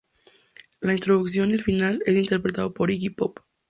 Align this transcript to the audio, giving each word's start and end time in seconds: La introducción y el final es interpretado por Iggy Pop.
La 0.79 0.93
introducción 0.95 1.51
y 1.51 1.53
el 1.53 1.63
final 1.63 2.01
es 2.07 2.15
interpretado 2.15 2.73
por 2.73 2.89
Iggy 2.89 3.11
Pop. 3.11 3.37